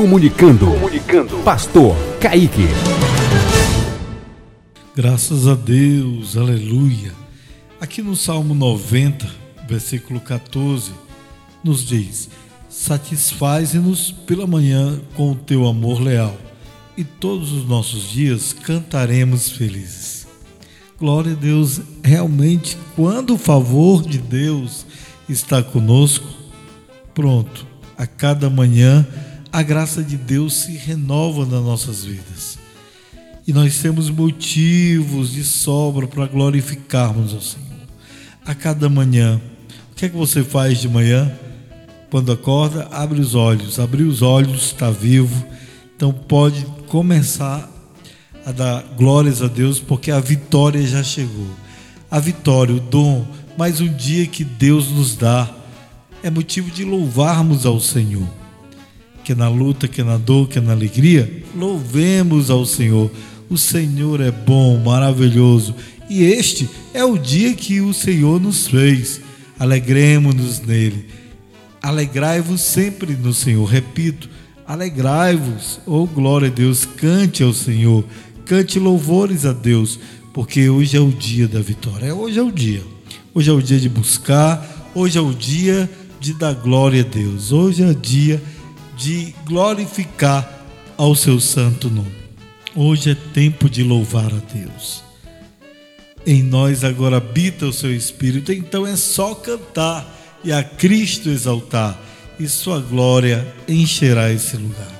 Comunicando. 0.00 0.64
Comunicando. 0.64 1.36
Pastor 1.44 1.94
Kaique. 2.18 2.66
Graças 4.96 5.46
a 5.46 5.54
Deus, 5.54 6.38
aleluia. 6.38 7.12
Aqui 7.78 8.00
no 8.00 8.16
Salmo 8.16 8.54
90, 8.54 9.28
versículo 9.68 10.18
14, 10.18 10.92
nos 11.62 11.86
diz: 11.86 12.30
Satisfaze-nos 12.66 14.10
pela 14.10 14.46
manhã 14.46 14.98
com 15.14 15.32
o 15.32 15.36
teu 15.36 15.66
amor 15.66 16.00
leal, 16.00 16.34
e 16.96 17.04
todos 17.04 17.52
os 17.52 17.68
nossos 17.68 18.10
dias 18.10 18.54
cantaremos 18.54 19.50
felizes. 19.50 20.26
Glória 20.98 21.32
a 21.32 21.36
Deus, 21.36 21.78
realmente, 22.02 22.78
quando 22.96 23.34
o 23.34 23.38
favor 23.38 24.02
de 24.02 24.16
Deus 24.16 24.86
está 25.28 25.62
conosco, 25.62 26.26
pronto, 27.12 27.66
a 27.98 28.06
cada 28.06 28.48
manhã 28.48 29.06
a 29.52 29.62
graça 29.62 30.02
de 30.02 30.16
Deus 30.16 30.54
se 30.54 30.72
renova 30.72 31.44
nas 31.44 31.62
nossas 31.64 32.04
vidas. 32.04 32.58
E 33.46 33.52
nós 33.52 33.78
temos 33.78 34.08
motivos 34.08 35.32
de 35.32 35.42
sobra 35.42 36.06
para 36.06 36.26
glorificarmos 36.26 37.34
ao 37.34 37.40
Senhor. 37.40 37.66
A 38.46 38.54
cada 38.54 38.88
manhã, 38.88 39.40
o 39.90 39.94
que 39.96 40.06
é 40.06 40.08
que 40.08 40.16
você 40.16 40.44
faz 40.44 40.78
de 40.78 40.88
manhã? 40.88 41.30
Quando 42.10 42.30
acorda, 42.30 42.88
abre 42.92 43.20
os 43.20 43.34
olhos. 43.34 43.80
Abrir 43.80 44.04
os 44.04 44.22
olhos, 44.22 44.66
está 44.66 44.90
vivo. 44.90 45.44
Então 45.96 46.12
pode 46.12 46.64
começar 46.86 47.68
a 48.46 48.52
dar 48.52 48.82
glórias 48.96 49.42
a 49.42 49.48
Deus, 49.48 49.80
porque 49.80 50.10
a 50.10 50.20
vitória 50.20 50.86
já 50.86 51.02
chegou. 51.02 51.48
A 52.10 52.20
vitória, 52.20 52.74
o 52.74 52.80
dom, 52.80 53.26
mais 53.58 53.80
um 53.80 53.92
dia 53.92 54.26
que 54.26 54.44
Deus 54.44 54.90
nos 54.90 55.16
dá, 55.16 55.50
é 56.22 56.30
motivo 56.30 56.70
de 56.70 56.84
louvarmos 56.84 57.66
ao 57.66 57.80
Senhor 57.80 58.39
que 59.24 59.34
na 59.34 59.48
luta, 59.48 59.86
que 59.86 60.02
na 60.02 60.16
dor, 60.16 60.48
que 60.48 60.60
na 60.60 60.72
alegria, 60.72 61.42
louvemos 61.54 62.50
ao 62.50 62.64
Senhor. 62.64 63.10
O 63.48 63.58
Senhor 63.58 64.20
é 64.20 64.30
bom, 64.30 64.78
maravilhoso, 64.78 65.74
e 66.08 66.24
este 66.24 66.68
é 66.92 67.04
o 67.04 67.16
dia 67.16 67.54
que 67.54 67.80
o 67.80 67.94
Senhor 67.94 68.40
nos 68.40 68.66
fez. 68.66 69.20
Alegremos-nos 69.58 70.60
nele. 70.60 71.06
Alegrai-vos 71.82 72.60
sempre 72.60 73.14
no 73.14 73.32
Senhor. 73.32 73.64
Repito, 73.64 74.28
alegrai-vos. 74.66 75.80
Oh, 75.86 76.06
glória 76.06 76.48
a 76.48 76.50
Deus, 76.50 76.84
cante 76.84 77.42
ao 77.42 77.54
Senhor. 77.54 78.04
Cante 78.44 78.78
louvores 78.78 79.46
a 79.46 79.52
Deus, 79.52 80.00
porque 80.32 80.68
hoje 80.68 80.96
é 80.96 81.00
o 81.00 81.10
dia 81.10 81.46
da 81.46 81.60
vitória. 81.60 82.14
Hoje 82.14 82.38
é 82.38 82.42
o 82.42 82.50
dia. 82.50 82.82
Hoje 83.32 83.48
é 83.48 83.52
o 83.52 83.62
dia 83.62 83.78
de 83.78 83.88
buscar, 83.88 84.90
hoje 84.94 85.16
é 85.16 85.20
o 85.20 85.32
dia 85.32 85.88
de 86.18 86.34
dar 86.34 86.54
glória 86.54 87.02
a 87.02 87.04
Deus. 87.04 87.52
Hoje 87.52 87.82
é 87.82 87.86
o 87.86 87.94
dia 87.94 88.42
de 89.00 89.34
glorificar 89.46 90.66
ao 90.94 91.14
seu 91.14 91.40
santo 91.40 91.88
nome. 91.88 92.20
Hoje 92.76 93.12
é 93.12 93.14
tempo 93.14 93.68
de 93.68 93.82
louvar 93.82 94.26
a 94.26 94.54
Deus. 94.54 95.02
Em 96.26 96.42
nós 96.42 96.84
agora 96.84 97.16
habita 97.16 97.64
o 97.64 97.72
seu 97.72 97.94
Espírito, 97.94 98.52
então 98.52 98.86
é 98.86 98.94
só 98.96 99.34
cantar 99.34 100.38
e 100.44 100.52
a 100.52 100.62
Cristo 100.62 101.30
exaltar, 101.30 101.98
e 102.38 102.46
sua 102.46 102.78
glória 102.78 103.50
encherá 103.66 104.30
esse 104.30 104.58
lugar. 104.58 104.92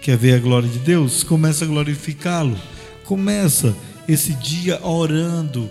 Quer 0.00 0.16
ver 0.16 0.34
a 0.34 0.38
glória 0.38 0.68
de 0.68 0.78
Deus? 0.78 1.24
Começa 1.24 1.64
a 1.64 1.68
glorificá-lo. 1.68 2.56
Começa 3.04 3.76
esse 4.06 4.34
dia 4.34 4.80
orando, 4.86 5.68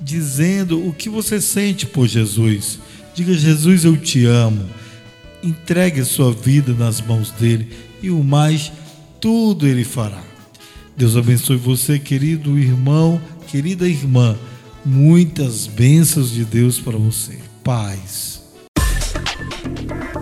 dizendo 0.00 0.86
o 0.86 0.94
que 0.94 1.10
você 1.10 1.42
sente 1.42 1.84
por 1.86 2.06
Jesus. 2.08 2.78
Diga: 3.14 3.34
Jesus, 3.34 3.84
eu 3.84 3.96
te 3.98 4.24
amo 4.24 4.79
entregue 5.42 6.00
a 6.00 6.04
sua 6.04 6.32
vida 6.32 6.72
nas 6.72 7.00
mãos 7.00 7.30
dele 7.30 7.68
e 8.02 8.10
o 8.10 8.22
mais, 8.22 8.72
tudo 9.20 9.66
ele 9.66 9.84
fará. 9.84 10.22
Deus 10.96 11.16
abençoe 11.16 11.56
você, 11.56 11.98
querido 11.98 12.58
irmão, 12.58 13.20
querida 13.48 13.88
irmã. 13.88 14.36
Muitas 14.84 15.66
bênçãos 15.66 16.30
de 16.30 16.44
Deus 16.44 16.78
para 16.78 16.96
você. 16.96 17.38
Paz. 17.62 18.40